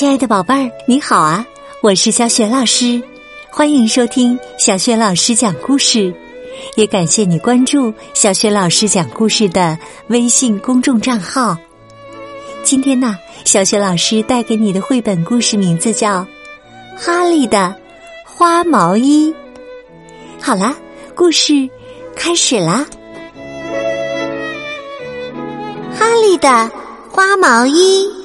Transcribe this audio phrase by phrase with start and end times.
[0.00, 1.46] 亲爱的宝贝儿，你好啊！
[1.82, 3.02] 我是小雪老师，
[3.50, 6.10] 欢迎收听小雪老师讲故事，
[6.74, 11.54] 也感谢你关注小雪老师讲故事的微信公众账号。
[12.62, 16.20] 今天呢，小雪老师带给你的绘本故事名字叫
[16.96, 17.76] 《哈利的
[18.24, 19.30] 花毛衣》。
[20.40, 20.74] 好啦，
[21.14, 21.68] 故事
[22.16, 22.86] 开始啦！
[25.94, 26.70] 哈利的
[27.10, 28.19] 花毛衣。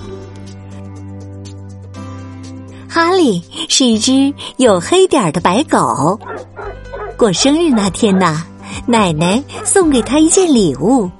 [2.96, 6.18] 哈利是一只有黑点的白狗。
[7.18, 8.42] 过生日那天呢，
[8.88, 11.12] 奶奶送给他一件礼物。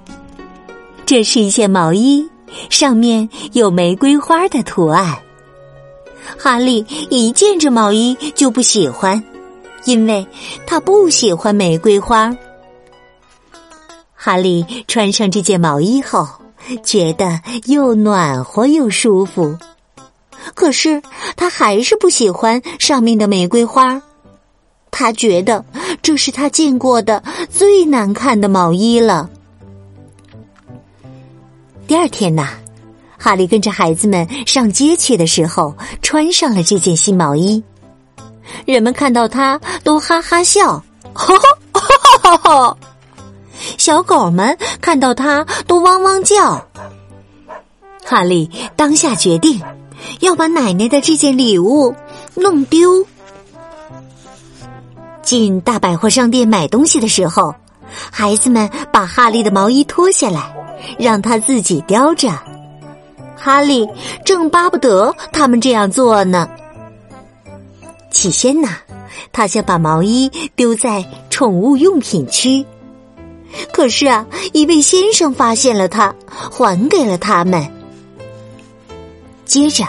[1.06, 2.26] 这是一件毛衣，
[2.70, 5.18] 上面有玫瑰花的图案。
[6.38, 9.22] 哈利一见这毛衣就不喜欢，
[9.84, 10.26] 因为
[10.66, 12.34] 他不喜欢玫瑰花。
[14.14, 16.26] 哈利穿上这件毛衣后，
[16.86, 19.58] 觉得又暖和又舒服。
[20.54, 21.02] 可是
[21.35, 24.02] 他还是不喜欢上面的玫瑰花，
[24.92, 25.66] 他觉得
[26.02, 29.30] 这是他见过的最难看的毛衣了。
[31.88, 32.50] 第二天呐，
[33.17, 37.64] 哈利跟着孩子们上街去的时候，穿上了这件新毛衣。
[38.66, 40.83] 人们看到他都哈哈笑，
[41.14, 42.77] 哈哈哈哈哈！
[43.77, 46.66] 小狗们看到他都汪汪叫。
[48.03, 49.59] 哈利当下决定。
[50.20, 51.94] 要把奶奶的这件礼物
[52.36, 53.06] 弄丢。
[55.22, 57.53] 进大百货商店买东西的时候，
[58.11, 60.53] 孩子们把哈利的毛衣脱下来，
[61.00, 62.30] 让他自己叼着。
[63.36, 63.88] 哈利
[64.23, 66.48] 正巴不得他们这样做呢。
[68.11, 68.70] 起先呢，
[69.31, 72.66] 他想把毛衣丢在宠物用品区，
[73.73, 77.75] 可是啊，一位先生发现了它，还给了他们。
[79.46, 79.86] 接着，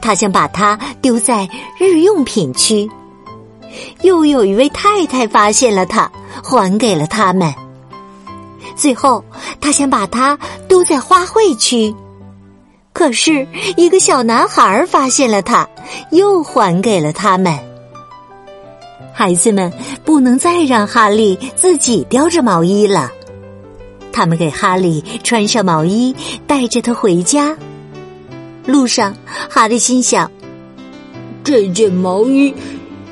[0.00, 2.88] 他想把它丢在日用品区，
[4.02, 6.10] 又有一位太太发现了它，
[6.42, 7.52] 还给了他们。
[8.76, 9.24] 最后，
[9.60, 11.94] 他想把它丢在花卉区，
[12.92, 13.46] 可是
[13.76, 15.68] 一个小男孩发现了它，
[16.10, 17.56] 又还给了他们。
[19.12, 19.72] 孩子们
[20.04, 23.10] 不能再让哈利自己叼着毛衣了，
[24.12, 26.14] 他们给哈利穿上毛衣，
[26.48, 27.56] 带着他回家。
[28.66, 29.14] 路上，
[29.50, 30.30] 哈利心想
[31.44, 32.54] ：“这件毛衣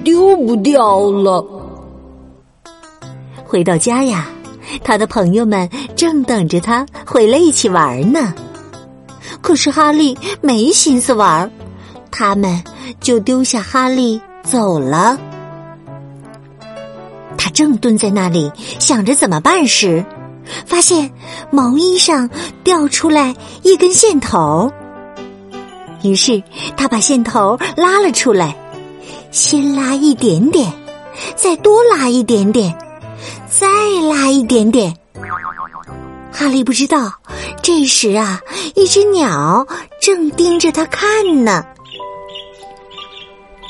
[0.02, 1.44] 丢不掉了。”
[3.44, 4.28] 回到家呀，
[4.82, 8.32] 他的朋友们正等着他回来一起玩呢。
[9.42, 11.50] 可是哈利没心思玩，
[12.10, 12.62] 他们
[13.00, 15.18] 就丢下哈利走了。
[17.36, 20.02] 他正蹲在那里想着怎么办时，
[20.64, 21.10] 发现
[21.50, 22.30] 毛衣上
[22.64, 24.72] 掉出来一根线头。
[26.02, 26.42] 于是
[26.76, 28.56] 他把线头拉了出来，
[29.30, 30.72] 先拉一点点，
[31.36, 32.76] 再多拉一点点，
[33.48, 33.66] 再
[34.10, 34.96] 拉一点点。
[36.32, 37.12] 哈利不知道，
[37.62, 38.40] 这时啊，
[38.74, 39.66] 一只鸟
[40.00, 41.64] 正盯着他看呢。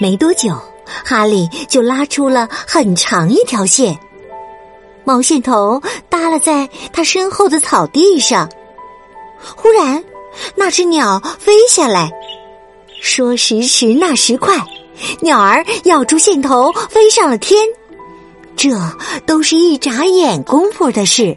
[0.00, 0.56] 没多久，
[1.04, 3.98] 哈利就拉出了很长一条线，
[5.04, 8.48] 毛线头耷拉在他身后的草地上。
[9.56, 10.02] 忽然，
[10.54, 12.10] 那只鸟飞下来。
[13.00, 14.54] 说时迟，那时快，
[15.20, 17.66] 鸟儿咬住线头飞上了天。
[18.54, 18.70] 这
[19.26, 21.36] 都是一眨眼功夫的事。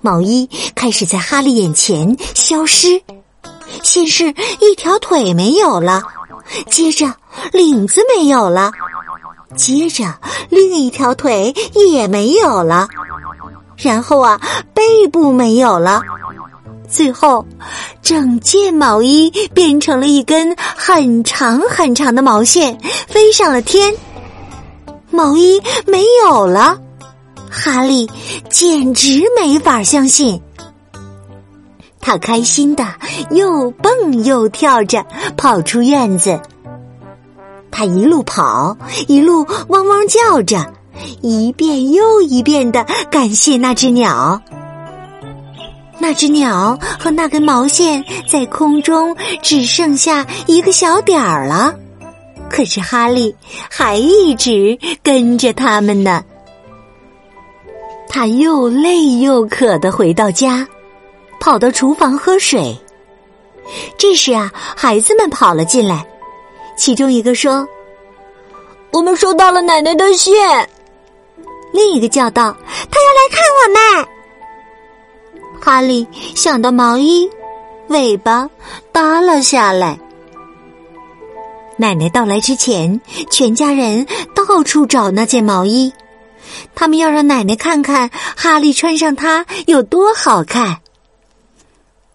[0.00, 3.00] 毛衣开始在哈利眼前消失，
[3.82, 4.26] 先是
[4.60, 6.02] 一条腿没有了，
[6.68, 7.14] 接着
[7.52, 8.70] 领子没有了，
[9.56, 10.04] 接着
[10.50, 12.86] 另一条腿也没有了，
[13.76, 14.40] 然后啊，
[14.74, 16.02] 背部没有了。
[16.88, 17.44] 最后，
[18.02, 23.94] 整件毛衣变成了一根很长很长的毛线，飞上了天。
[25.10, 26.78] 毛衣没有了，
[27.50, 28.08] 哈利
[28.50, 30.40] 简直没法相信。
[32.00, 32.86] 他开心的
[33.30, 35.04] 又蹦又跳着
[35.36, 36.40] 跑出院子。
[37.70, 38.76] 他一路跑，
[39.06, 40.74] 一路汪汪叫着，
[41.20, 44.40] 一遍又一遍的感谢那只鸟。
[45.98, 51.74] 那只鸟和那根毛线在空中只剩下一个小点儿了，
[52.48, 53.34] 可是哈利
[53.68, 56.24] 还一直跟着他们呢。
[58.08, 60.66] 他又累又渴的回到家，
[61.40, 62.76] 跑到厨房喝水。
[63.98, 66.06] 这时啊，孩子们跑了进来，
[66.76, 67.68] 其中一个说
[68.92, 70.34] ：“我们收到了奶奶的信。”
[71.70, 72.56] 另一个叫道
[72.90, 74.08] ：“他要来看我们。”
[75.60, 77.28] 哈利想到毛衣，
[77.88, 78.48] 尾巴
[78.92, 79.98] 耷拉下来。
[81.76, 83.00] 奶奶到来之前，
[83.30, 85.92] 全家人到处找那件毛衣，
[86.74, 90.78] 他们要让奶奶看看哈利穿上它有多好看。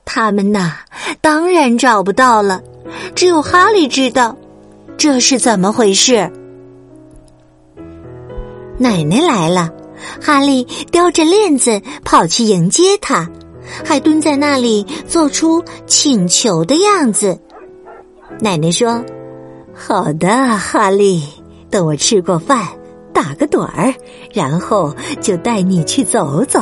[0.06, 0.74] 他们呐，
[1.22, 2.62] 当然找不到了，
[3.16, 4.36] 只有哈利知道
[4.98, 6.32] 这是怎么回事。
[8.78, 9.72] 奶奶来了，
[10.22, 13.30] 哈利叼着链子跑去迎接他，
[13.84, 17.40] 还蹲在那里做出请求的样子。
[18.40, 19.04] 奶奶说
[19.74, 21.24] ：“好的，哈利，
[21.70, 22.68] 等我吃过饭，
[23.14, 23.94] 打个盹儿，
[24.34, 26.62] 然后就带你去走走。”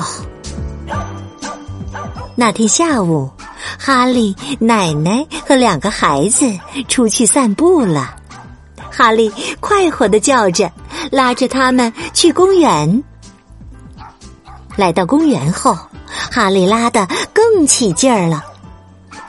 [2.35, 3.29] 那天下午，
[3.77, 6.51] 哈利、奶奶和两个孩子
[6.87, 8.15] 出去散步了。
[8.89, 10.71] 哈利快活的叫着，
[11.11, 13.03] 拉着他们去公园。
[14.75, 15.77] 来到公园后，
[16.31, 18.43] 哈利拉的更起劲儿了。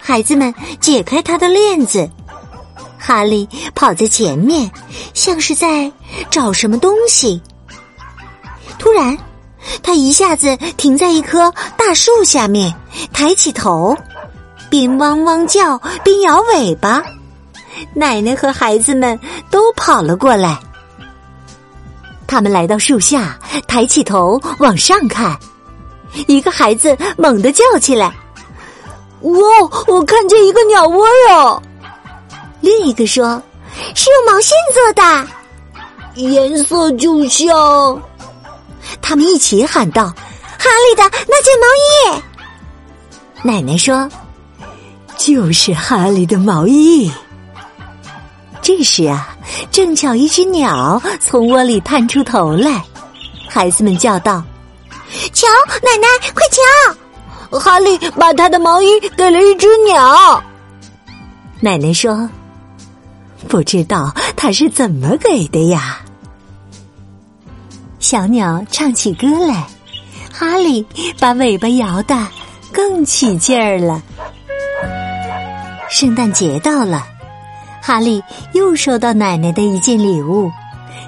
[0.01, 2.09] 孩子们解开他的链子。
[2.99, 4.71] 哈利跑在前面，
[5.13, 5.91] 像是在
[6.31, 7.43] 找什么东西。
[8.79, 9.19] 突然，
[9.83, 12.73] 他一下子停在一棵大树下面，
[13.13, 13.97] 抬起头，
[14.71, 17.03] 边汪汪叫边摇尾巴。
[17.95, 19.19] 奶奶和孩子们
[19.51, 20.59] 都跑了过来。
[22.33, 23.39] 他们来到树下，
[23.69, 25.39] 抬起头往上看，
[26.27, 28.11] 一个孩子猛地叫起来
[29.21, 29.39] ：“哇！
[29.87, 31.61] 我看见一个鸟窝啊！”
[32.63, 33.43] 另一个说
[33.95, 35.29] ：“是用毛线做的，
[36.15, 38.03] 颜色就像……”
[39.03, 40.07] 他们一起喊道
[40.59, 41.67] ：“哈利的那件毛
[42.17, 42.23] 衣！”
[43.45, 44.09] 奶奶说
[45.19, 47.13] ：“就是哈利的毛衣。”
[48.63, 49.32] 这时啊，
[49.71, 52.83] 正巧一只鸟从窝里探出头来，
[53.49, 54.43] 孩子们叫道
[55.33, 55.47] ：“瞧，
[55.83, 56.43] 奶奶，快
[57.51, 57.59] 瞧！
[57.59, 60.43] 哈利把他的毛衣给了一只鸟。”
[61.61, 62.29] 奶奶说。
[63.49, 65.99] 不知道他是怎么给的呀？
[67.99, 69.67] 小鸟唱起歌来，
[70.33, 70.87] 哈利
[71.19, 72.17] 把尾巴摇得
[72.73, 74.01] 更起劲儿了。
[75.91, 77.05] 圣诞节到了，
[77.83, 80.51] 哈利又收到奶奶的一件礼物，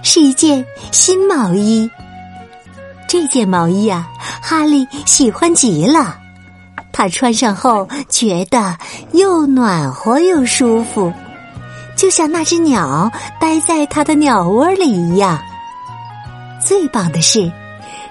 [0.02, 1.88] 是一件新毛衣。
[3.06, 4.08] 这件毛衣啊，
[4.42, 6.18] 哈利喜欢极了。
[6.92, 8.76] 他穿上后觉得
[9.12, 11.12] 又暖和又舒服。
[11.96, 13.10] 就像那只鸟
[13.40, 15.40] 待在它的鸟窝里一样。
[16.60, 17.50] 最棒的是，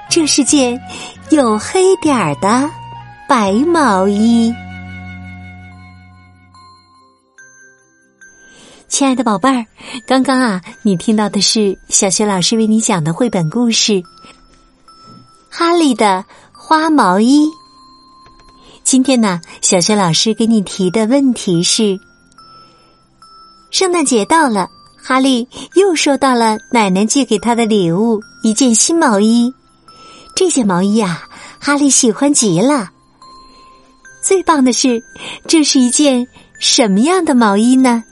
[0.10, 0.80] 这是件
[1.32, 2.70] 有黑点儿的
[3.28, 4.54] 白毛衣。
[8.94, 9.66] 亲爱的宝贝儿，
[10.06, 13.94] 刚刚啊，你听到的是小学老师为你讲的绘本故事
[15.50, 17.48] 《哈利的花毛衣》。
[18.84, 22.00] 今天呢，小学老师给你提的问题是。
[23.72, 29.52] 圣诞节到了，哈利又收到了奶奶寄给他的礼物——一件新毛衣。
[30.36, 31.28] 这件毛衣啊，
[31.60, 32.92] 哈利喜欢极了。
[34.22, 35.04] 最棒的是，
[35.48, 36.28] 这是一件
[36.60, 38.04] 什么样的毛衣呢？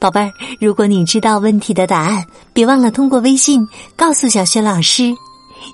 [0.00, 2.24] 宝贝儿，如果你知道问题的答案，
[2.54, 5.14] 别忘了通过微信告诉小雪老师。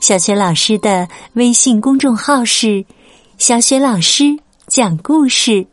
[0.00, 2.84] 小雪老师的微信公众号是
[3.38, 4.24] “小雪老师
[4.66, 5.64] 讲故事”。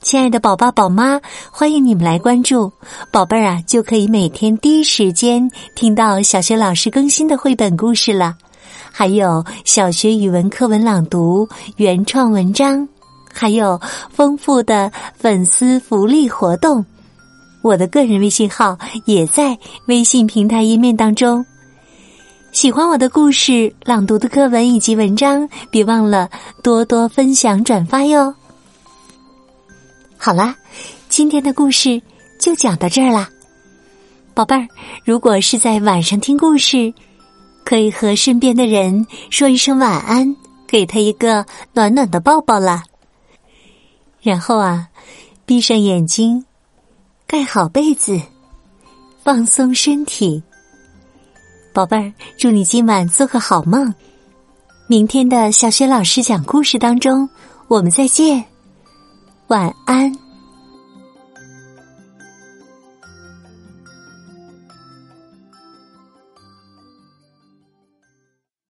[0.00, 1.20] 亲爱的宝爸、宝妈，
[1.50, 2.72] 欢迎你们来关注
[3.12, 8.36] 宝贝儿啊，就可以每天第一时间听到小学老师更新的绘本故事了。
[8.92, 12.88] 还有小学语文课文朗读、原创文章，
[13.32, 13.80] 还有
[14.12, 16.86] 丰富的粉丝福利活动。
[17.62, 21.44] 我的个人微信号也在微信平台页面当中。
[22.52, 26.28] 喜欢我的故事、朗读的课文以及文章，别忘了
[26.62, 28.34] 多多分享、转发哟。
[30.16, 30.56] 好啦，
[31.08, 32.02] 今天的故事
[32.38, 33.30] 就讲到这儿啦，
[34.34, 34.66] 宝贝儿。
[35.04, 36.92] 如果是在晚上听故事，
[37.64, 40.34] 可以和身边的人说一声晚安，
[40.66, 42.82] 给他一个暖暖的抱抱啦。
[44.20, 44.88] 然后啊，
[45.46, 46.44] 闭上眼睛，
[47.30, 48.20] 盖好被子，
[49.22, 50.42] 放松身体。
[51.72, 53.94] 宝贝儿，祝你今晚做个好梦。
[54.88, 57.30] 明天的小雪老师讲故事当中，
[57.68, 58.44] 我们再见。
[59.46, 60.12] 晚安。